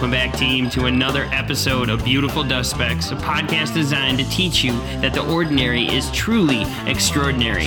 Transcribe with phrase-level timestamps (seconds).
[0.00, 4.64] Welcome back, team, to another episode of Beautiful Dust Specks, a podcast designed to teach
[4.64, 7.66] you that the ordinary is truly extraordinary.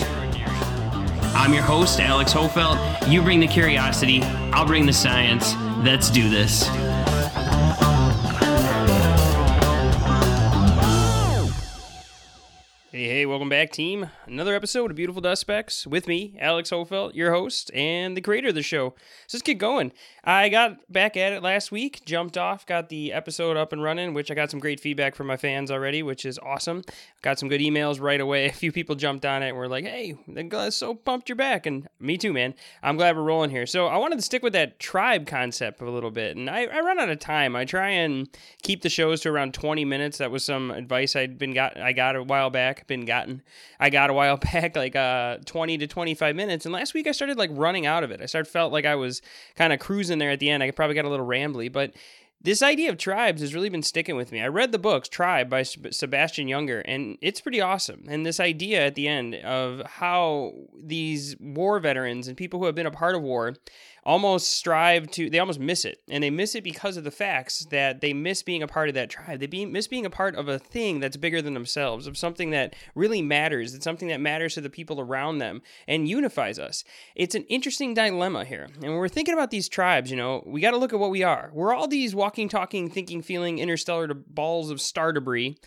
[1.36, 3.08] I'm your host, Alex Hofelt.
[3.08, 5.54] You bring the curiosity, I'll bring the science.
[5.84, 6.68] Let's do this.
[13.04, 14.10] Hey, hey, welcome back, team.
[14.26, 18.48] Another episode of Beautiful Dust Specks with me, Alex Hofelt, your host and the creator
[18.48, 18.94] of the show.
[19.28, 19.92] So let's get going.
[20.24, 24.14] I got back at it last week, jumped off, got the episode up and running,
[24.14, 26.82] which I got some great feedback from my fans already, which is awesome.
[27.22, 28.46] Got some good emails right away.
[28.50, 31.36] A few people jumped on it and were like, hey, the glass so pumped you're
[31.36, 31.66] back.
[31.66, 32.54] And me too, man.
[32.82, 33.66] I'm glad we're rolling here.
[33.66, 36.38] So I wanted to stick with that tribe concept a little bit.
[36.38, 37.54] And I, I run out of time.
[37.54, 38.30] I try and
[38.62, 40.20] keep the shows to around 20 minutes.
[40.20, 43.42] That was some advice I'd been got I got a while back been gotten.
[43.80, 46.66] I got a while back, like uh, 20 to 25 minutes.
[46.66, 48.22] And last week I started like running out of it.
[48.22, 49.22] I started felt like I was
[49.56, 50.62] kind of cruising there at the end.
[50.62, 51.94] I probably got a little rambly, but
[52.44, 54.42] this idea of tribes has really been sticking with me.
[54.42, 58.04] I read the books Tribe by Sebastian Junger, and it's pretty awesome.
[58.10, 62.76] And this idea at the end of how these war veterans and people who have
[62.76, 63.56] been a part of war
[64.06, 66.02] almost strive to they almost miss it.
[66.10, 68.96] And they miss it because of the facts that they miss being a part of
[68.96, 69.40] that tribe.
[69.40, 72.52] They be, miss being a part of a thing that's bigger than themselves of something
[72.52, 73.74] that really matters.
[73.74, 76.84] It's something that matters to the people around them and unifies us.
[77.16, 78.68] It's an interesting dilemma here.
[78.76, 81.10] And when we're thinking about these tribes you know we got to look at what
[81.10, 81.50] we are.
[81.54, 85.58] We're all these walking talking thinking feeling interstellar balls of star debris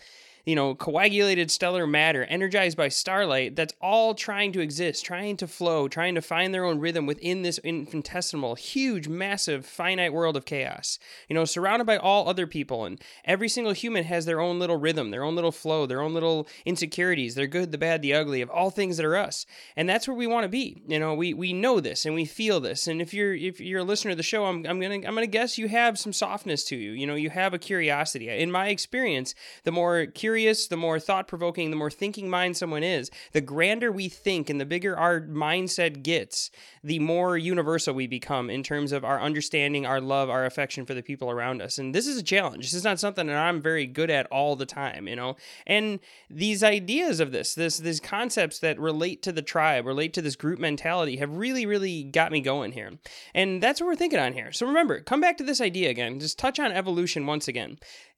[0.47, 5.45] you know, coagulated stellar matter energized by starlight that's all trying to exist, trying to
[5.45, 10.45] flow, trying to find their own rhythm within this infinitesimal, huge, massive, finite world of
[10.45, 10.99] chaos.
[11.27, 14.77] You know, surrounded by all other people, and every single human has their own little
[14.77, 18.41] rhythm, their own little flow, their own little insecurities, their good, the bad, the ugly,
[18.41, 19.45] of all things that are us.
[19.75, 20.81] And that's where we want to be.
[20.87, 22.87] You know, we we know this and we feel this.
[22.87, 25.27] And if you're if you're a listener to the show, I'm I'm gonna I'm gonna
[25.27, 26.91] guess you have some softness to you.
[26.91, 28.29] You know, you have a curiosity.
[28.29, 29.35] In my experience,
[29.65, 33.91] the more curious the more thought provoking, the more thinking mind someone is, the grander
[33.91, 36.51] we think and the bigger our mindset gets,
[36.83, 40.93] the more universal we become in terms of our understanding, our love, our affection for
[40.93, 41.77] the people around us.
[41.77, 42.65] And this is a challenge.
[42.65, 45.35] This is not something that I'm very good at all the time, you know.
[45.65, 45.99] And
[46.29, 50.35] these ideas of this, this these concepts that relate to the tribe, relate to this
[50.35, 52.93] group mentality have really really got me going here.
[53.33, 54.51] And that's what we're thinking on here.
[54.51, 56.19] So remember, come back to this idea again.
[56.19, 57.77] Just touch on evolution once again.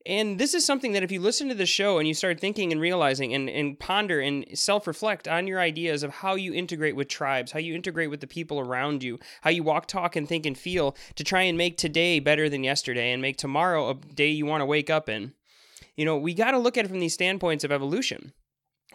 [0.09, 2.71] And this is something that if you listen to the show and you start thinking
[2.71, 6.95] and realizing and, and ponder and self reflect on your ideas of how you integrate
[6.95, 10.27] with tribes, how you integrate with the people around you, how you walk, talk, and
[10.27, 13.93] think and feel to try and make today better than yesterday and make tomorrow a
[13.93, 15.31] day you want to wake up in.
[15.95, 18.33] You know, we got to look at it from these standpoints of evolution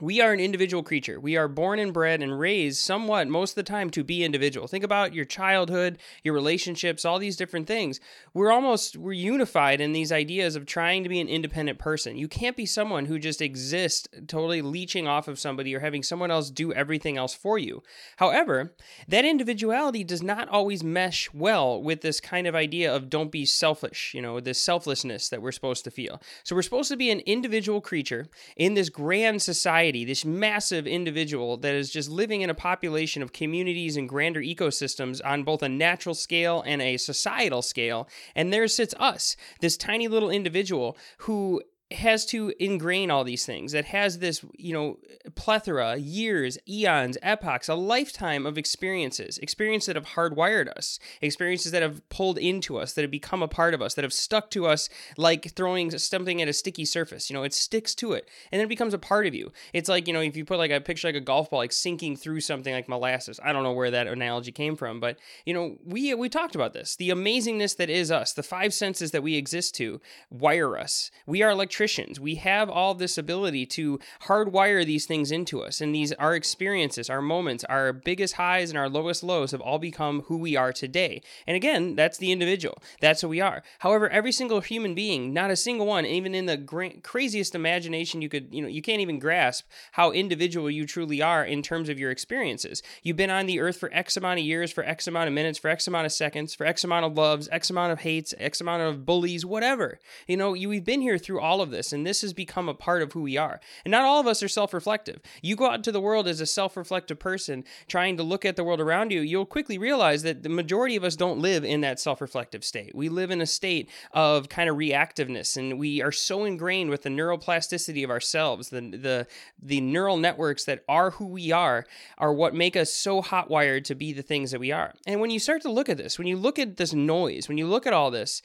[0.01, 1.21] we are an individual creature.
[1.21, 4.67] We are born and bred and raised somewhat most of the time to be individual.
[4.67, 8.01] Think about your childhood, your relationships, all these different things.
[8.33, 12.17] We're almost we're unified in these ideas of trying to be an independent person.
[12.17, 16.31] You can't be someone who just exists totally leeching off of somebody or having someone
[16.31, 17.81] else do everything else for you.
[18.17, 18.75] However,
[19.07, 23.47] that individuality does not always mesh well with this kind of idea of don't be
[23.47, 26.21] selfish, you know, this selflessness that we're supposed to feel.
[26.43, 28.27] So we're supposed to be an individual creature
[28.57, 33.23] in this grand society society, this massive individual that is just living in a population
[33.23, 38.09] of communities and grander ecosystems on both a natural scale and a societal scale.
[38.35, 41.63] And there sits us, this tiny little individual who
[41.95, 43.73] has to ingrain all these things.
[43.73, 44.99] That has this you know
[45.35, 51.83] plethora years eons epochs a lifetime of experiences experiences that have hardwired us experiences that
[51.83, 54.67] have pulled into us that have become a part of us that have stuck to
[54.67, 58.61] us like throwing something at a sticky surface you know it sticks to it and
[58.61, 59.53] then it becomes a part of you.
[59.73, 61.73] It's like you know if you put like a picture like a golf ball like
[61.73, 65.55] sinking through something like molasses i don't know where that analogy came from but you
[65.55, 66.97] know we we talked about this.
[66.97, 70.01] The amazingness that is us the five senses that we exist to
[70.31, 71.11] wire us.
[71.27, 71.71] We are like
[72.21, 75.81] We have all this ability to hardwire these things into us.
[75.81, 79.79] And these our experiences, our moments, our biggest highs and our lowest lows have all
[79.79, 81.23] become who we are today.
[81.47, 82.79] And again, that's the individual.
[83.01, 83.63] That's who we are.
[83.81, 88.23] However, every single human being, not a single one, even in the gra- craziest imagination
[88.23, 91.89] you could, you know, you can't even grasp how individual you truly are in terms
[91.89, 92.83] of your experiences.
[93.03, 95.59] You've been on the earth for X amount of years, for X amount of minutes,
[95.59, 98.61] for X amount of seconds, for X amount of loves, X amount of hates, X
[98.61, 99.99] amount of bullies, whatever.
[100.27, 102.75] You know, you, we've been here through all of this, and this has become a
[102.75, 103.61] part of who we are.
[103.85, 105.21] And not all of us are self reflective.
[105.43, 108.57] You go out into the world as a self reflective person trying to look at
[108.57, 111.81] the world around you, you'll quickly realize that the majority of us don't live in
[111.83, 112.95] that self reflective state.
[112.95, 117.03] We live in a state of kind of reactiveness, and we are so ingrained with
[117.03, 119.27] the neuroplasticity of ourselves, the, the,
[119.63, 121.87] the neural networks that are who we are,
[122.19, 124.95] are what make us so hot wired to be the things that we are.
[125.07, 127.59] And when you start to look at this, when you look at this noise, when
[127.59, 128.43] you look at all this,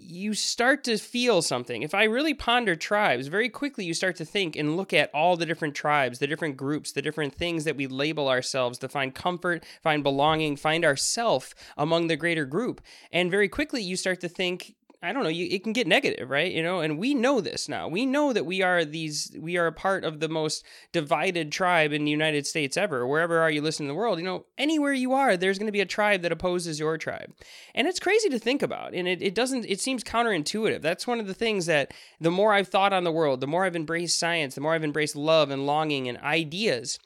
[0.00, 1.82] you start to feel something.
[1.82, 5.36] If I really ponder tribes, very quickly you start to think and look at all
[5.36, 9.14] the different tribes, the different groups, the different things that we label ourselves to find
[9.14, 12.80] comfort, find belonging, find ourself among the greater group.
[13.12, 16.28] And very quickly you start to think, I don't know, you, it can get negative,
[16.28, 16.52] right?
[16.52, 17.88] You know, and we know this now.
[17.88, 20.62] We know that we are these, we are a part of the most
[20.92, 23.06] divided tribe in the United States ever.
[23.06, 25.72] Wherever are you listening in the world, you know, anywhere you are, there's going to
[25.72, 27.32] be a tribe that opposes your tribe.
[27.74, 28.92] And it's crazy to think about.
[28.92, 30.82] And it, it doesn't, it seems counterintuitive.
[30.82, 33.64] That's one of the things that the more I've thought on the world, the more
[33.64, 36.98] I've embraced science, the more I've embraced love and longing and ideas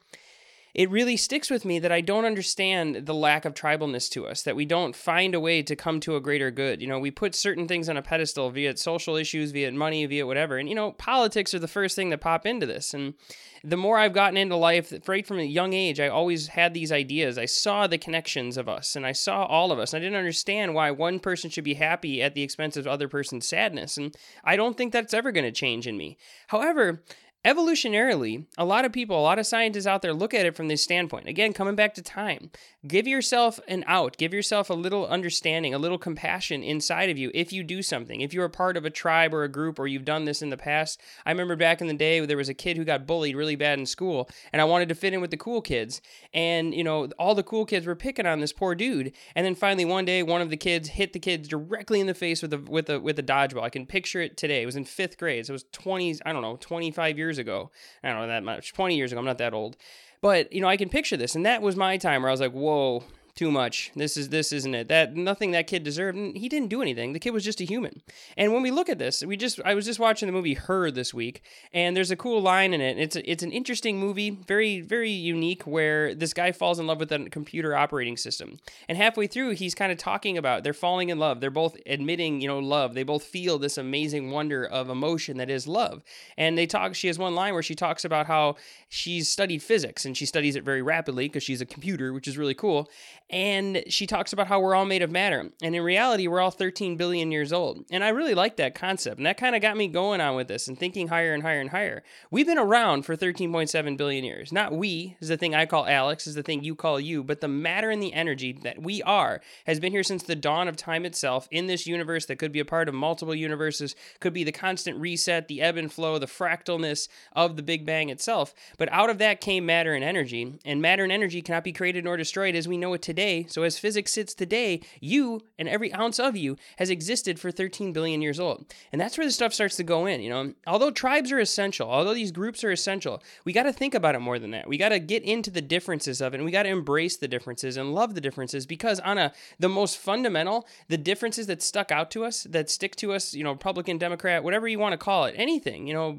[0.75, 4.43] it really sticks with me that I don't understand the lack of tribalness to us,
[4.43, 6.83] that we don't find a way to come to a greater good.
[6.83, 10.27] You know, we put certain things on a pedestal via social issues, via money, via
[10.27, 10.59] whatever.
[10.59, 12.93] And, you know, politics are the first thing that pop into this.
[12.93, 13.15] And
[13.63, 16.91] the more I've gotten into life, right from a young age, I always had these
[16.91, 17.39] ideas.
[17.39, 19.95] I saw the connections of us and I saw all of us.
[19.95, 23.47] I didn't understand why one person should be happy at the expense of other person's
[23.47, 23.97] sadness.
[23.97, 26.19] And I don't think that's ever going to change in me.
[26.49, 27.03] However,
[27.45, 30.69] evolutionarily, a lot of people, a lot of scientists out there look at it from
[30.69, 31.29] this standpoint.
[31.29, 32.51] Again, coming back to time,
[32.87, 37.31] give yourself an out, give yourself a little understanding, a little compassion inside of you
[37.35, 38.23] if you do something.
[38.23, 40.51] If you're a part of a tribe or a group or you've done this in
[40.51, 41.01] the past.
[41.27, 43.79] I remember back in the day there was a kid who got bullied really bad
[43.79, 46.01] in school and I wanted to fit in with the cool kids.
[46.33, 49.13] And, you know, all the cool kids were picking on this poor dude.
[49.35, 52.15] And then finally one day one of the kids hit the kids directly in the
[52.15, 53.63] face with a with a with a dodgeball.
[53.63, 54.63] I can picture it today.
[54.63, 55.47] It was in 5th grade.
[55.47, 57.71] So it was 20 I don't know, 25 years years ago.
[58.03, 59.19] I don't know that much, 20 years ago.
[59.19, 59.77] I'm not that old.
[60.21, 61.35] But, you know, I can picture this.
[61.35, 63.05] And that was my time where I was like, whoa,
[63.35, 63.91] too much.
[63.97, 64.89] This is this isn't it.
[64.89, 66.17] That nothing that kid deserved.
[66.37, 67.13] He didn't do anything.
[67.13, 68.01] The kid was just a human.
[68.37, 70.91] And when we look at this, we just I was just watching the movie Her
[70.91, 71.43] this week,
[71.73, 72.99] and there's a cool line in it.
[72.99, 77.01] It's a, it's an interesting movie, very very unique, where this guy falls in love
[77.01, 78.59] with a computer operating system,
[78.89, 81.41] and halfway through he's kind of talking about they're falling in love.
[81.41, 82.95] They're both admitting you know love.
[82.95, 86.05] They both feel this amazing wonder of emotion that is love.
[86.37, 86.95] And they talk.
[86.95, 88.57] She has one line where she talks about how
[88.89, 92.39] she's studied physics and she studies it very rapidly because she's a computer, which is
[92.39, 92.89] really cool
[93.31, 95.51] and she talks about how we're all made of matter.
[95.63, 97.85] And in reality, we're all 13 billion years old.
[97.91, 99.17] And I really like that concept.
[99.17, 101.61] And that kind of got me going on with this and thinking higher and higher
[101.61, 102.03] and higher.
[102.31, 104.53] We've been around for 13.7 billion years.
[104.53, 107.41] Not we is the thing I call Alex, is the thing you call you, but
[107.41, 110.77] the matter and the energy that we are has been here since the dawn of
[110.77, 114.45] time itself in this universe that could be a part of multiple universes, could be
[114.45, 118.55] the constant reset, the ebb and flow, the fractalness of the Big Bang itself.
[118.77, 120.59] But out of that came matter and energy.
[120.65, 123.47] And matter and energy cannot be created nor destroyed as we know it today today.
[123.49, 127.93] So, as physics sits today, you and every ounce of you has existed for 13
[127.93, 128.73] billion years old.
[128.93, 130.21] And that's where the stuff starts to go in.
[130.21, 133.95] You know, although tribes are essential, although these groups are essential, we got to think
[133.95, 134.69] about it more than that.
[134.69, 137.29] We got to get into the differences of it and we got to embrace the
[137.29, 141.93] differences and love the differences because, on a the most fundamental, the differences that stuck
[141.93, 144.99] out to us, that stick to us, you know, Republican, Democrat, whatever you want to
[144.99, 146.19] call it, anything, you know,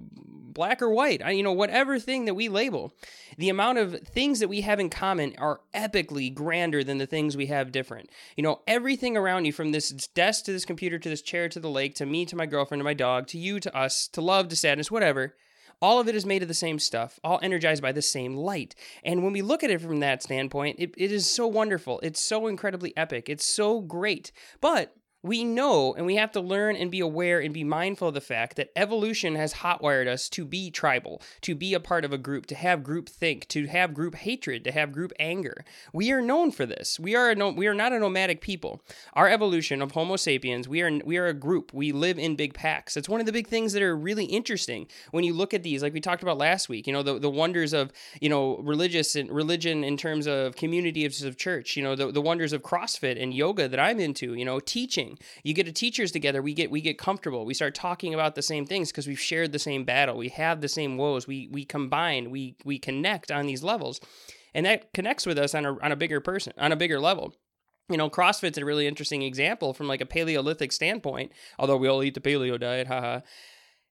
[0.56, 2.96] black or white, you know, whatever thing that we label,
[3.38, 7.36] the amount of things that we have in common are epically grander than the things
[7.36, 8.10] we have different.
[8.38, 11.60] You know, everything around you from this desk to this computer to this chair to
[11.60, 14.22] the lake to me to my girlfriend to my dog to you to us to
[14.22, 15.36] love to sadness, whatever.
[15.82, 18.76] All of it is made of the same stuff, all energized by the same light.
[19.04, 22.00] And when we look at it from that standpoint, it, it is so wonderful.
[22.02, 23.30] It's so incredibly epic.
[23.30, 24.32] It's so great.
[24.62, 28.14] But we know and we have to learn and be aware and be mindful of
[28.14, 32.14] the fact that evolution has hotwired us to be tribal, to be a part of
[32.14, 35.66] a group, to have group think, to have group hatred, to have group anger.
[35.92, 37.00] We are known for this.
[37.00, 38.82] We are no, we are not a nomadic people.
[39.14, 41.74] Our evolution of Homo sapiens, we are we are a group.
[41.74, 42.96] We live in big packs.
[42.96, 45.82] It's one of the big things that are really interesting when you look at these,
[45.82, 46.86] like we talked about last week.
[46.86, 47.92] You know, the, the wonders of
[48.22, 51.76] you know religious and religion in terms of communities of church.
[51.76, 54.36] You know, the, the wonders of CrossFit and yoga that I'm into.
[54.36, 57.46] You know, teaching you get the teachers together we get we get comfortable.
[57.46, 60.18] We start talking about the same things because we've shared the same battle.
[60.18, 61.28] We have the same woes.
[61.28, 62.32] We we combine.
[62.32, 64.00] We we connect on these levels.
[64.54, 67.34] And that connects with us on a, on a bigger person on a bigger level.
[67.90, 72.02] You know, CrossFit's a really interesting example from like a Paleolithic standpoint, although we all
[72.02, 73.20] eat the paleo diet, haha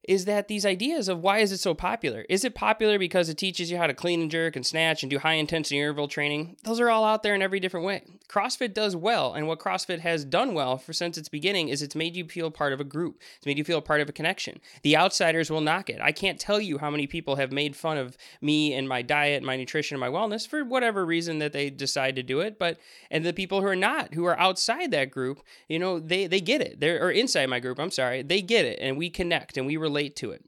[0.06, 2.24] is that these ideas of why is it so popular?
[2.28, 5.10] Is it popular because it teaches you how to clean and jerk and snatch and
[5.10, 6.56] do high intensity interval training?
[6.64, 8.02] Those are all out there in every different way.
[8.28, 11.94] CrossFit does well, and what CrossFit has done well for since its beginning is it's
[11.94, 13.20] made you feel part of a group.
[13.36, 14.60] It's made you feel part of a connection.
[14.82, 16.00] The outsiders will knock it.
[16.00, 19.38] I can't tell you how many people have made fun of me and my diet,
[19.38, 22.58] and my nutrition, and my wellness for whatever reason that they decide to do it.
[22.58, 22.78] But
[23.10, 26.40] and the people who are not, who are outside that group, you know, they they
[26.40, 26.80] get it.
[26.80, 27.78] They're or inside my group.
[27.78, 30.44] I'm sorry, they get it, and we connect and we relate relate to it.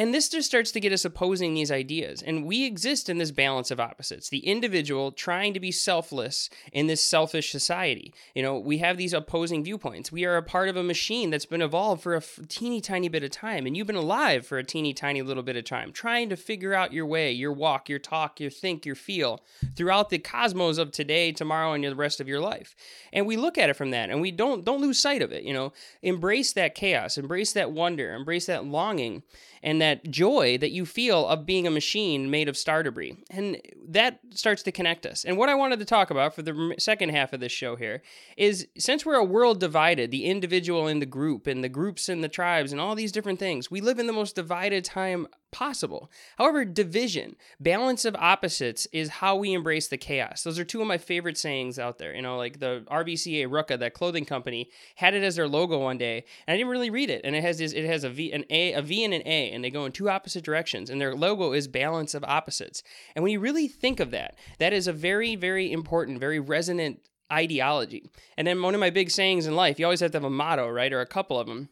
[0.00, 2.22] And this just starts to get us opposing these ideas.
[2.22, 6.86] And we exist in this balance of opposites the individual trying to be selfless in
[6.86, 8.14] this selfish society.
[8.34, 10.10] You know, we have these opposing viewpoints.
[10.10, 13.24] We are a part of a machine that's been evolved for a teeny tiny bit
[13.24, 16.30] of time, and you've been alive for a teeny tiny little bit of time, trying
[16.30, 19.42] to figure out your way, your walk, your talk, your think, your feel
[19.76, 22.74] throughout the cosmos of today, tomorrow, and the rest of your life.
[23.12, 25.44] And we look at it from that, and we don't don't lose sight of it.
[25.44, 29.24] You know, embrace that chaos, embrace that wonder, embrace that longing
[29.62, 33.16] and that joy that you feel of being a machine made of star debris.
[33.30, 35.24] And that starts to connect us.
[35.24, 38.02] And what I wanted to talk about for the second half of this show here
[38.36, 42.22] is since we're a world divided, the individual and the group, and the groups and
[42.22, 46.10] the tribes, and all these different things, we live in the most divided time possible.
[46.38, 50.42] However, division, balance of opposites is how we embrace the chaos.
[50.42, 52.14] Those are two of my favorite sayings out there.
[52.14, 55.98] You know, like the RVCA Ruka, that clothing company, had it as their logo one
[55.98, 57.22] day, and I didn't really read it.
[57.24, 59.50] And it has this, it has a V, an A, a V, and an A,
[59.50, 60.90] and they go in two opposite directions.
[60.90, 62.82] And their logo is balance of opposites.
[63.14, 67.00] And when you really think of that, that is a very, very important, very resonant
[67.32, 68.10] ideology.
[68.36, 70.30] And then one of my big sayings in life, you always have to have a
[70.30, 71.68] motto, right, or a couple of them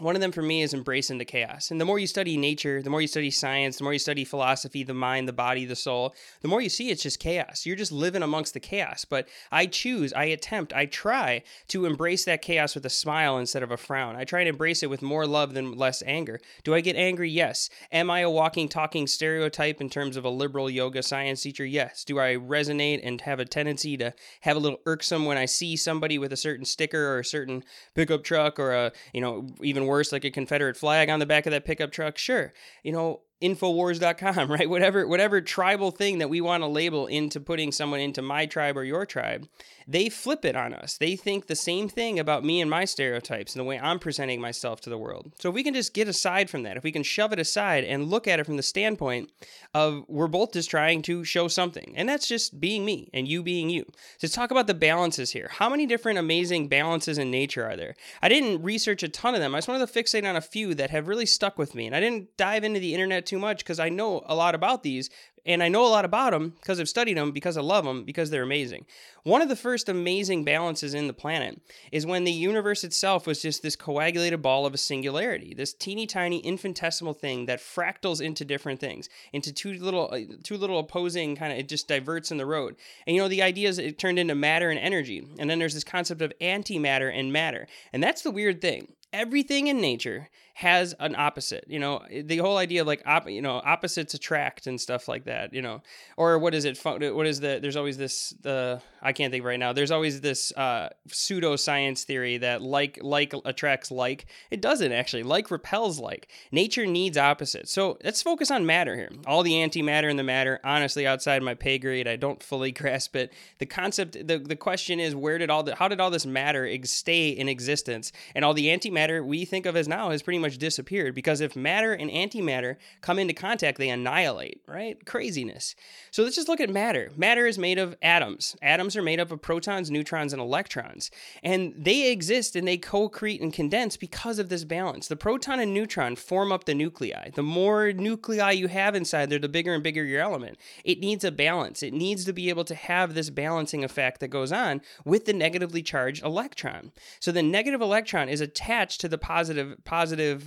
[0.00, 1.70] one of them for me is embracing the chaos.
[1.70, 4.24] And the more you study nature, the more you study science, the more you study
[4.24, 7.66] philosophy, the mind, the body, the soul, the more you see it's just chaos.
[7.66, 9.04] You're just living amongst the chaos.
[9.04, 13.62] But I choose, I attempt, I try to embrace that chaos with a smile instead
[13.62, 14.16] of a frown.
[14.16, 16.40] I try to embrace it with more love than less anger.
[16.64, 17.30] Do I get angry?
[17.30, 17.68] Yes.
[17.92, 21.64] Am I a walking, talking stereotype in terms of a liberal yoga science teacher?
[21.64, 22.04] Yes.
[22.04, 25.76] Do I resonate and have a tendency to have a little irksome when I see
[25.76, 27.64] somebody with a certain sticker or a certain
[27.94, 31.46] pickup truck or a, you know, even worse, like a Confederate flag on the back
[31.46, 32.54] of that pickup truck, sure.
[32.82, 34.68] You know, infowars.com, right?
[34.68, 38.76] Whatever whatever tribal thing that we want to label into putting someone into my tribe
[38.76, 39.48] or your tribe,
[39.86, 40.96] they flip it on us.
[40.98, 44.40] They think the same thing about me and my stereotypes and the way I'm presenting
[44.40, 45.32] myself to the world.
[45.40, 47.84] So if we can just get aside from that, if we can shove it aside
[47.84, 49.30] and look at it from the standpoint
[49.74, 53.42] of we're both just trying to show something, and that's just being me and you
[53.42, 53.84] being you.
[53.88, 55.48] So let's talk about the balances here.
[55.50, 57.96] How many different amazing balances in nature are there?
[58.22, 59.54] I didn't research a ton of them.
[59.54, 61.86] I just wanted to fixate on a few that have really stuck with me.
[61.86, 64.82] And I didn't dive into the internet too much because I know a lot about
[64.82, 65.08] these
[65.46, 68.04] and I know a lot about them because I've studied them, because I love them,
[68.04, 68.86] because they're amazing.
[69.22, 71.60] One of the first amazing balances in the planet
[71.92, 76.06] is when the universe itself was just this coagulated ball of a singularity, this teeny
[76.06, 81.36] tiny infinitesimal thing that fractals into different things, into two little, uh, two little opposing
[81.36, 82.76] kind of, it just diverts in the road.
[83.06, 85.26] And you know, the idea is it turned into matter and energy.
[85.38, 87.66] And then there's this concept of antimatter and matter.
[87.92, 90.28] And that's the weird thing everything in nature
[90.60, 94.66] has an opposite you know the whole idea of like op, you know opposites attract
[94.66, 95.82] and stuff like that you know.
[96.16, 99.58] Or what is it what is the there's always this the i can't think right
[99.58, 104.26] now there's always this uh pseudoscience theory that like like attracts like.
[104.50, 105.22] It doesn't actually.
[105.22, 106.28] Like repels like.
[106.52, 107.72] Nature needs opposites.
[107.72, 109.10] So let's focus on matter here.
[109.26, 113.16] All the antimatter and the matter honestly outside my pay grade i don't fully grasp
[113.16, 113.32] it.
[113.58, 116.66] The concept the, the question is where did all the how did all this matter
[116.66, 118.12] ex- stay in existence?
[118.34, 121.40] And all the antimatter we think of as now is pretty much much disappeared because
[121.40, 125.04] if matter and antimatter come into contact, they annihilate, right?
[125.06, 125.76] Craziness.
[126.10, 127.10] So let's just look at matter.
[127.16, 128.56] Matter is made of atoms.
[128.60, 131.10] Atoms are made up of protons, neutrons, and electrons.
[131.42, 135.06] And they exist and they co create and condense because of this balance.
[135.06, 137.30] The proton and neutron form up the nuclei.
[137.30, 140.58] The more nuclei you have inside there, the bigger and bigger your element.
[140.84, 141.82] It needs a balance.
[141.82, 145.32] It needs to be able to have this balancing effect that goes on with the
[145.32, 146.90] negatively charged electron.
[147.20, 150.39] So the negative electron is attached to the positive positive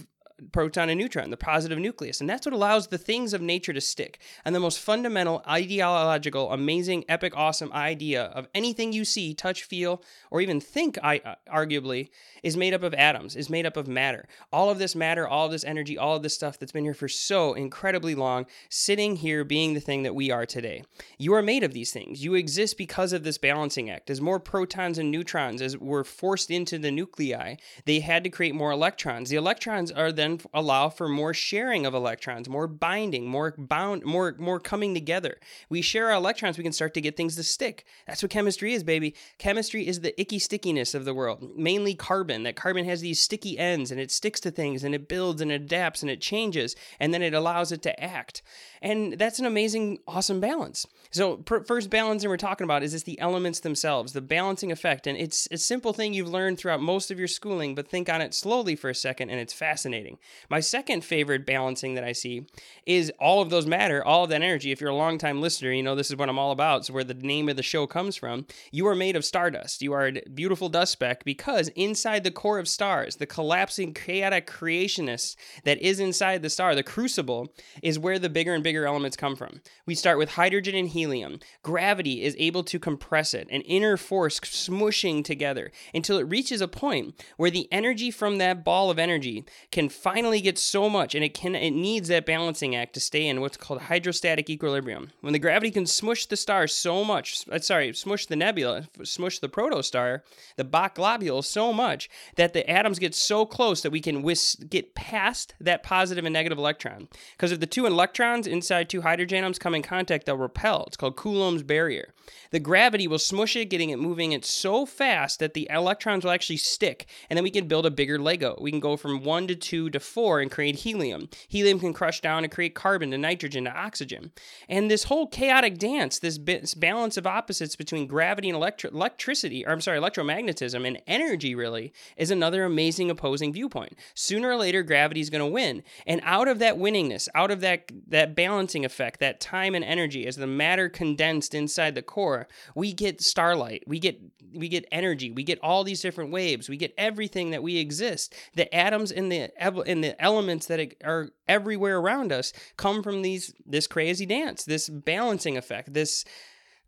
[0.52, 2.20] proton and neutron, the positive nucleus.
[2.20, 4.20] And that's what allows the things of nature to stick.
[4.46, 10.02] And the most fundamental, ideological, amazing, epic, awesome idea of anything you see, touch, feel,
[10.32, 12.10] or even think, I, uh, arguably,
[12.44, 14.28] is made up of atoms, is made up of matter.
[14.52, 16.94] All of this matter, all of this energy, all of this stuff that's been here
[16.94, 20.84] for so incredibly long, sitting here being the thing that we are today.
[21.18, 22.24] You are made of these things.
[22.24, 24.10] You exist because of this balancing act.
[24.10, 28.56] As more protons and neutrons as were forced into the nuclei, they had to create
[28.56, 29.30] more electrons.
[29.30, 34.36] The electrons are then allow for more sharing of electrons, more binding, more bound, more
[34.38, 35.38] more coming together.
[35.70, 37.86] We share our electrons, we can start to get things to stick.
[38.08, 39.16] That's what chemistry is, baby.
[39.38, 43.58] Chemistry is the icky stickiness of the world, mainly carbon that carbon has these sticky
[43.58, 47.13] ends and it sticks to things and it builds and adapts and it changes and
[47.13, 48.42] then it allows it to act.
[48.82, 50.86] And that's an amazing, awesome balance.
[51.12, 55.08] So, pr- first balancing we're talking about is just the elements themselves, the balancing effect.
[55.08, 58.22] And it's a simple thing you've learned throughout most of your schooling, but think on
[58.22, 60.12] it slowly for a second and it's fascinating.
[60.13, 60.50] Fascinating.
[60.50, 62.46] My second favorite balancing that I see
[62.86, 64.72] is all of those matter, all of that energy.
[64.72, 66.86] If you're a longtime listener, you know this is what I'm all about.
[66.86, 68.46] So where the name of the show comes from.
[68.72, 69.82] You are made of stardust.
[69.82, 74.48] You are a beautiful dust speck because inside the core of stars, the collapsing chaotic
[74.48, 79.17] creationists that is inside the star, the crucible, is where the bigger and bigger elements
[79.17, 79.62] come from.
[79.86, 81.39] We start with hydrogen and helium.
[81.63, 86.67] Gravity is able to compress it, an inner force smushing together until it reaches a
[86.67, 91.24] point where the energy from that ball of energy can finally gets so much and
[91.24, 95.12] it can it needs that balancing act to stay in what's called hydrostatic equilibrium.
[95.22, 99.40] When the gravity can smush the star so much, uh, sorry, smush the nebula, smush
[99.40, 100.22] the protostar,
[100.58, 104.56] the Bok globule so much that the atoms get so close that we can whis-
[104.56, 107.08] get past that positive and negative electron.
[107.38, 110.84] Because if the two electrons inside two hydrogen atoms come in contact, they'll repel.
[110.88, 112.14] It's called Coulomb's barrier.
[112.52, 116.32] The gravity will smush it, getting it moving it so fast that the electrons will
[116.32, 118.58] actually stick, and then we can build a bigger Lego.
[118.62, 121.30] We can go from one to two to four and create helium.
[121.48, 124.32] Helium can crush down and create carbon to nitrogen to oxygen.
[124.68, 129.66] And this whole chaotic dance, this, this balance of opposites between gravity and electri- electricity,
[129.66, 133.98] or I'm sorry, electromagnetism and energy, really, is another amazing opposing viewpoint.
[134.14, 137.62] Sooner or later, gravity is going to win, and out of that winningness, out of
[137.62, 142.48] that that balancing effect, that time and energy, as the matter condensed inside the core,
[142.76, 144.20] we get starlight, we get
[144.54, 148.36] we get energy, we get all these different waves, we get everything that we exist.
[148.56, 149.52] The atoms in the
[149.84, 154.90] and the elements that are everywhere around us come from these this crazy dance, this
[154.90, 156.25] balancing effect, this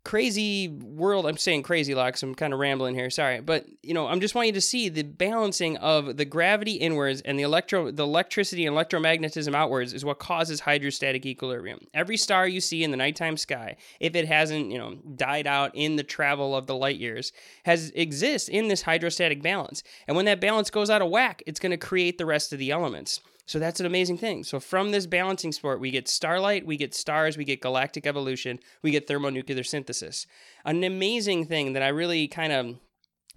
[0.06, 1.26] crazy world.
[1.26, 3.10] I'm saying crazy because I'm kind of rambling here.
[3.10, 6.74] Sorry, but you know, I'm just want you to see the balancing of the gravity
[6.74, 11.80] inwards and the electro, the electricity and electromagnetism outwards is what causes hydrostatic equilibrium.
[11.92, 15.72] Every star you see in the nighttime sky, if it hasn't you know died out
[15.74, 17.32] in the travel of the light years,
[17.64, 19.82] has exists in this hydrostatic balance.
[20.06, 22.60] And when that balance goes out of whack, it's going to create the rest of
[22.60, 23.20] the elements.
[23.46, 24.42] So that's an amazing thing.
[24.42, 28.58] So from this balancing sport, we get starlight, we get stars, we get galactic evolution,
[28.82, 30.26] we get thermonuclear synthesis.
[30.64, 32.76] An amazing thing that I really kind of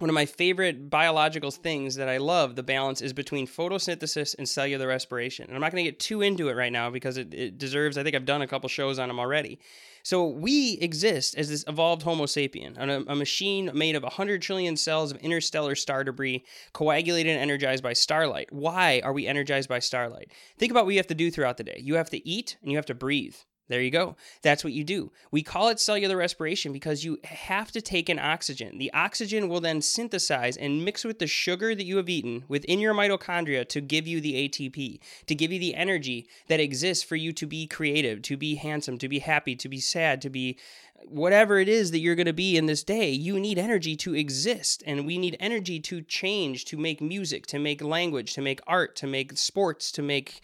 [0.00, 4.48] one of my favorite biological things that I love the balance is between photosynthesis and
[4.48, 5.44] cellular respiration.
[5.44, 7.98] And I'm not going to get too into it right now because it, it, deserves,
[7.98, 9.60] I think I've done a couple shows on them already.
[10.02, 14.76] So we exist as this evolved Homo sapien, a, a machine made of 100 trillion
[14.76, 18.52] cells of interstellar star debris, coagulated and energized by starlight.
[18.52, 20.32] Why are we energized by starlight?
[20.58, 21.80] Think about what you have to do throughout the day.
[21.82, 23.36] You have to eat and you have to breathe.
[23.70, 24.16] There you go.
[24.42, 25.12] That's what you do.
[25.30, 28.78] We call it cellular respiration because you have to take in oxygen.
[28.78, 32.80] The oxygen will then synthesize and mix with the sugar that you have eaten within
[32.80, 37.14] your mitochondria to give you the ATP, to give you the energy that exists for
[37.14, 40.58] you to be creative, to be handsome, to be happy, to be sad, to be
[41.06, 44.14] whatever it is that you're going to be in this day, you need energy to
[44.14, 44.82] exist.
[44.86, 48.96] And we need energy to change, to make music, to make language, to make art,
[48.96, 50.40] to make sports, to make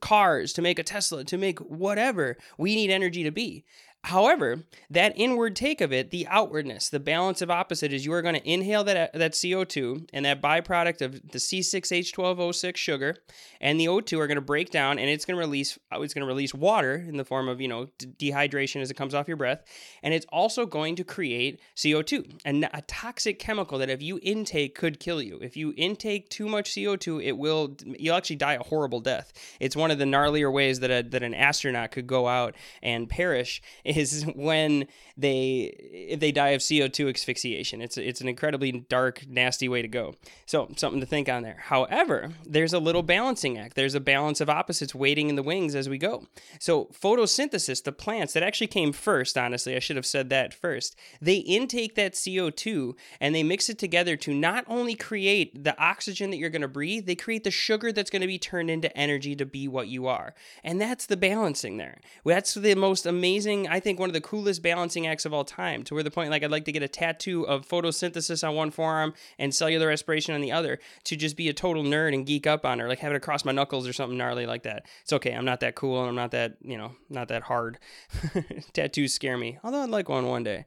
[0.00, 2.36] cars, to make a Tesla, to make whatever.
[2.58, 3.64] We need energy to be.
[4.04, 8.20] However, that inward take of it, the outwardness, the balance of opposite is you are
[8.20, 13.18] going to inhale that, that CO2 and that byproduct of the C6H12O6 sugar
[13.60, 16.14] and the O2 are going to break down and it's going to release uh, it's
[16.14, 17.86] going to release water in the form of, you know,
[18.18, 19.62] dehydration as it comes off your breath
[20.02, 24.74] and it's also going to create CO2, a, a toxic chemical that if you intake
[24.74, 25.38] could kill you.
[25.40, 29.32] If you intake too much CO2, it will you'll actually die a horrible death.
[29.60, 33.08] It's one of the gnarlier ways that a, that an astronaut could go out and
[33.08, 33.62] perish
[33.96, 37.80] is when they they die of CO2 asphyxiation.
[37.80, 40.14] It's it's an incredibly dark, nasty way to go.
[40.46, 41.58] So something to think on there.
[41.60, 43.74] However, there's a little balancing act.
[43.76, 46.26] There's a balance of opposites waiting in the wings as we go.
[46.58, 49.36] So photosynthesis, the plants that actually came first.
[49.36, 50.96] Honestly, I should have said that first.
[51.20, 56.30] They intake that CO2 and they mix it together to not only create the oxygen
[56.30, 58.96] that you're going to breathe, they create the sugar that's going to be turned into
[58.96, 60.34] energy to be what you are.
[60.64, 62.00] And that's the balancing there.
[62.24, 63.68] That's the most amazing.
[63.68, 65.82] I think one of the coolest balancing acts of all time.
[65.84, 68.70] To where the point, like I'd like to get a tattoo of photosynthesis on one
[68.70, 72.46] forearm and cellular respiration on the other to just be a total nerd and geek
[72.46, 74.86] up on her, like have it across my knuckles or something gnarly like that.
[75.02, 75.32] It's okay.
[75.32, 77.78] I'm not that cool and I'm not that you know not that hard.
[78.72, 80.64] Tattoos scare me, although I'd like one one day.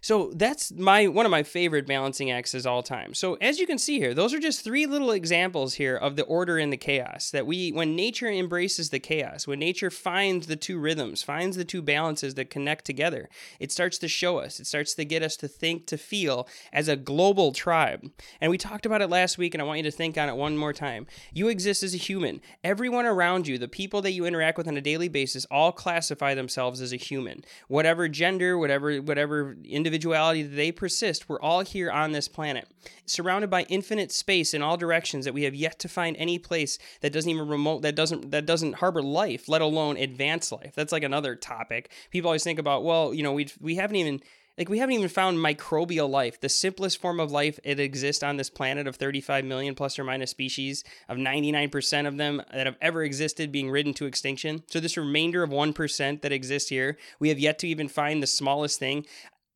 [0.00, 3.14] So that's my one of my favorite balancing acts of all time.
[3.14, 6.24] So as you can see here, those are just three little examples here of the
[6.24, 10.56] order and the chaos that we when nature embraces the chaos, when nature finds the
[10.56, 14.66] two rhythms, finds the two balances that connect together, it starts to show us, it
[14.66, 18.10] starts to get us to think, to feel as a global tribe.
[18.40, 20.36] And we talked about it last week and I want you to think on it
[20.36, 21.06] one more time.
[21.32, 22.40] You exist as a human.
[22.62, 26.34] Everyone around you, the people that you interact with on a daily basis all classify
[26.34, 27.44] themselves as a human.
[27.68, 32.68] Whatever gender, whatever whatever individual individuality that they persist, we're all here on this planet,
[33.06, 36.78] surrounded by infinite space in all directions that we have yet to find any place
[37.00, 40.74] that doesn't even remote that doesn't that doesn't harbor life, let alone advanced life.
[40.74, 41.90] That's like another topic.
[42.10, 44.20] People always think about, well, you know, we we haven't even
[44.58, 48.36] like we haven't even found microbial life, the simplest form of life it exists on
[48.36, 52.76] this planet of 35 million plus or minus species, of 99% of them that have
[52.82, 54.64] ever existed being ridden to extinction.
[54.66, 58.26] So this remainder of 1% that exists here, we have yet to even find the
[58.26, 59.06] smallest thing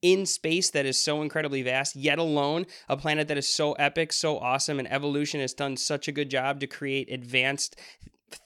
[0.03, 4.13] in space that is so incredibly vast, yet alone a planet that is so epic,
[4.13, 7.77] so awesome, and evolution has done such a good job to create advanced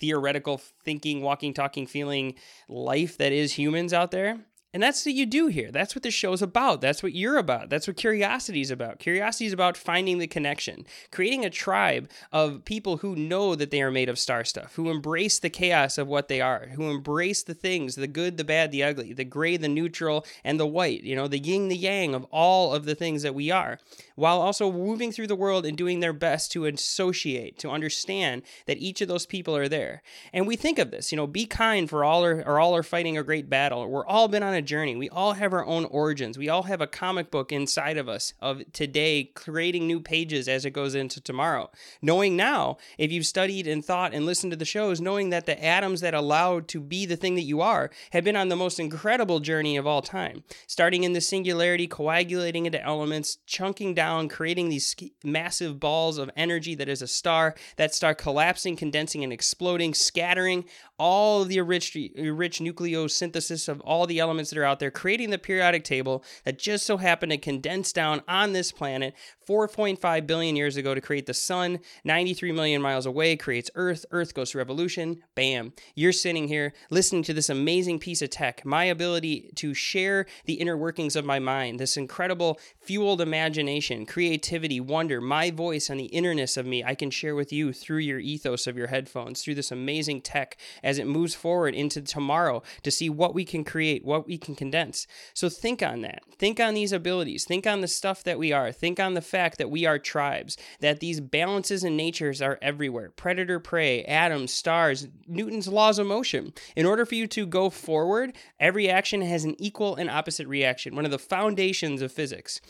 [0.01, 2.35] theoretical thinking, walking, talking, feeling
[2.69, 4.39] life that is humans out there.
[4.75, 5.71] And that's what you do here.
[5.71, 6.83] That's what this show is about.
[6.83, 7.71] That's what you're about.
[7.71, 8.99] That's what curiosity is about.
[8.99, 13.81] Curiosity is about finding the connection, creating a tribe of people who know that they
[13.81, 17.43] are made of star stuff, who embrace the chaos of what they are, who embrace
[17.43, 21.05] the things, the good, the bad, the ugly, the gray, the neutral, and the white,
[21.05, 23.79] you know, the yin, the yang of all of the things that we are,
[24.15, 28.79] while also moving through the world and doing their best to associate, to understand that
[28.79, 30.03] each of those people are there.
[30.35, 32.83] And we think of this, you know, be kind for all are, or all are
[32.83, 33.89] fighting a great battle.
[33.89, 34.97] We're all been on a journey.
[34.97, 36.37] We all have our own origins.
[36.37, 40.65] We all have a comic book inside of us of today, creating new pages as
[40.65, 41.71] it goes into tomorrow.
[42.03, 45.63] Knowing now, if you've studied and thought and listened to the shows, knowing that the
[45.63, 48.81] atoms that allowed to be the thing that you are have been on the most
[48.81, 50.43] incredible journey of all time.
[50.67, 56.75] Starting in the singularity, coagulating into elements, chunking down, creating these massive balls of energy
[56.75, 60.65] that is a star, that star collapsing, condensing, and exploding, scattering
[60.99, 65.39] all the rich, rich nucleosynthesis of all the elements that are out there, creating the
[65.39, 69.15] periodic table that just so happened to condense down on this planet
[69.49, 71.79] 4.5 billion years ago to create the sun.
[72.05, 74.05] 93 million miles away creates Earth.
[74.11, 75.23] Earth goes to revolution.
[75.35, 75.73] Bam.
[75.95, 78.65] You're sitting here listening to this amazing piece of tech.
[78.65, 84.81] My ability to share the inner workings of my mind, this incredible fueled imagination, creativity,
[84.81, 88.19] wonder, my voice, and the innerness of me, I can share with you through your
[88.19, 92.91] ethos of your headphones, through this amazing tech as it moves forward into tomorrow to
[92.91, 95.07] see what we can create, what we can condense.
[95.35, 96.23] So think on that.
[96.39, 97.45] Think on these abilities.
[97.45, 98.73] Think on the stuff that we are.
[98.73, 103.11] Think on the fact that we are tribes, that these balances and natures are everywhere
[103.11, 106.53] predator, prey, atoms, stars, Newton's laws of motion.
[106.75, 110.95] In order for you to go forward, every action has an equal and opposite reaction,
[110.95, 112.61] one of the foundations of physics.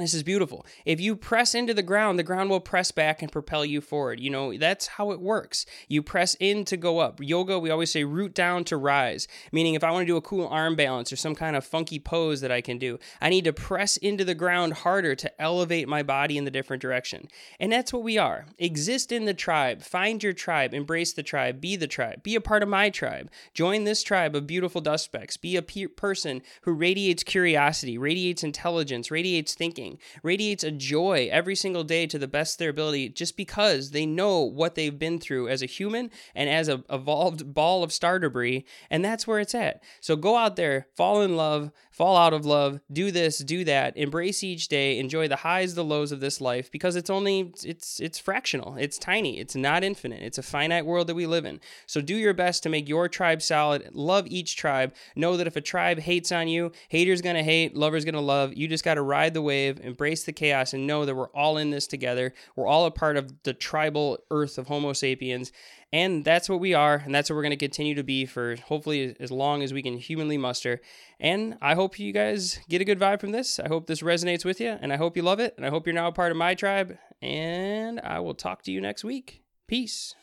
[0.00, 0.64] This is beautiful.
[0.86, 4.18] If you press into the ground, the ground will press back and propel you forward.
[4.18, 5.66] You know, that's how it works.
[5.88, 7.20] You press in to go up.
[7.20, 10.22] Yoga, we always say root down to rise, meaning if I want to do a
[10.22, 13.44] cool arm balance or some kind of funky pose that I can do, I need
[13.44, 17.28] to press into the ground harder to elevate my body in the different direction.
[17.58, 18.46] And that's what we are.
[18.58, 19.82] Exist in the tribe.
[19.82, 20.72] Find your tribe.
[20.72, 21.60] Embrace the tribe.
[21.60, 22.22] Be the tribe.
[22.22, 23.30] Be a part of my tribe.
[23.52, 25.36] Join this tribe of beautiful dust specks.
[25.36, 29.89] Be a pe- person who radiates curiosity, radiates intelligence, radiates thinking
[30.22, 34.06] radiates a joy every single day to the best of their ability just because they
[34.06, 38.18] know what they've been through as a human and as a evolved ball of star
[38.18, 39.82] debris and that's where it's at.
[40.00, 43.94] So go out there fall in love fall out of love do this do that
[43.96, 48.00] embrace each day enjoy the highs the lows of this life because it's only it's
[48.00, 51.60] it's fractional it's tiny it's not infinite it's a finite world that we live in.
[51.86, 55.56] So do your best to make your tribe solid love each tribe know that if
[55.56, 59.34] a tribe hates on you haters gonna hate lovers gonna love you just gotta ride
[59.34, 62.34] the wave embrace the chaos, and know that we're all in this together.
[62.56, 65.52] We're all a part of the tribal earth of Homo sapiens.
[65.92, 68.56] And that's what we are, and that's what we're going to continue to be for
[68.56, 70.80] hopefully as long as we can humanly muster.
[71.18, 73.58] And I hope you guys get a good vibe from this.
[73.58, 75.54] I hope this resonates with you, and I hope you love it.
[75.56, 76.96] And I hope you're now a part of my tribe.
[77.20, 79.42] And I will talk to you next week.
[79.66, 80.14] Peace.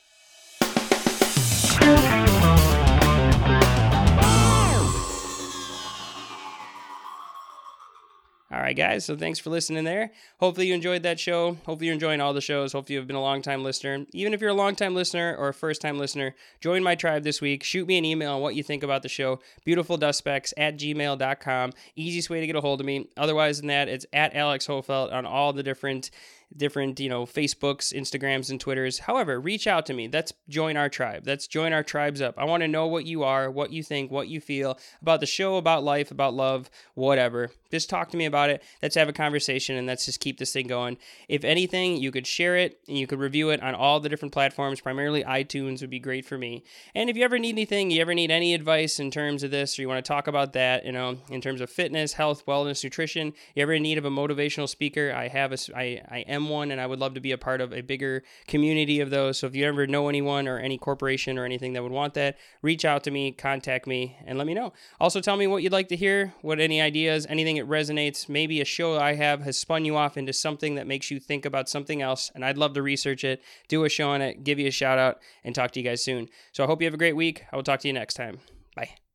[8.58, 9.06] All right, guys.
[9.06, 10.12] So thanks for listening there.
[10.40, 11.58] Hopefully you enjoyed that show.
[11.68, 12.74] Hopefully you're enjoying all the shows.
[12.74, 14.08] Hopefully you've been a long time listener.
[14.14, 17.24] Even if you're a long time listener or a first time listener, join my tribe
[17.24, 17.64] this week.
[17.64, 19.42] Shoot me an email on what you think about the show.
[19.64, 21.72] Beautiful dust specks at gmail.com.
[21.96, 23.08] Easiest way to get a hold of me.
[23.16, 26.10] Otherwise than that, it's at Alex Hofelt on all the different
[26.56, 29.00] different, you know, Facebooks, Instagrams, and Twitters.
[29.00, 30.08] However, reach out to me.
[30.08, 31.24] That's join our tribe.
[31.24, 32.36] That's join our tribes up.
[32.38, 35.26] I want to know what you are, what you think, what you feel about the
[35.26, 37.52] show, about life, about love, whatever.
[37.70, 38.64] Just talk to me about it.
[38.82, 40.98] Let's have a conversation and let's just keep this thing going.
[41.28, 44.34] If anything, you could share it and you could review it on all the different
[44.34, 46.64] platforms, primarily iTunes would be great for me.
[46.96, 49.78] And if you ever need anything, you ever need any advice in terms of this,
[49.78, 52.84] or you want to talk about that, you know, in terms of fitness, health, wellness,
[52.84, 56.37] nutrition, you ever in need of a motivational speaker, I have a, I, I am
[56.40, 59.40] M1, and I would love to be a part of a bigger community of those.
[59.40, 62.38] So if you ever know anyone or any corporation or anything that would want that,
[62.62, 64.74] reach out to me, contact me, and let me know.
[65.00, 68.30] Also, tell me what you'd like to hear, what any ideas, anything that resonates.
[68.30, 71.46] Maybe a show I have has spun you off into something that makes you think
[71.46, 74.60] about something else, and I'd love to research it, do a show on it, give
[74.60, 76.30] you a shout out, and talk to you guys soon.
[76.52, 77.46] So I hope you have a great week.
[77.52, 78.40] I will talk to you next time.
[78.76, 79.07] Bye.